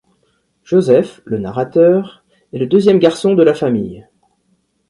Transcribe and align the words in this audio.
Joseph, 0.63 1.21
le 1.25 1.37
narrateur, 1.37 2.25
est 2.53 2.57
le 2.57 2.65
deuxième 2.65 2.97
garçon 2.97 3.35
de 3.35 3.43
la 3.43 3.53
famille. 3.53 4.07